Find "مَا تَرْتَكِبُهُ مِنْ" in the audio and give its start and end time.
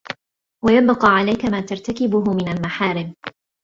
1.45-2.47